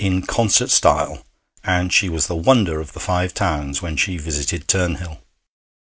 in 0.01 0.19
concert 0.23 0.71
style, 0.71 1.23
and 1.63 1.93
she 1.93 2.09
was 2.09 2.25
the 2.25 2.35
wonder 2.35 2.81
of 2.81 2.93
the 2.93 2.99
Five 2.99 3.35
Towns 3.35 3.83
when 3.83 3.95
she 3.95 4.17
visited 4.17 4.67
Turnhill. 4.67 5.19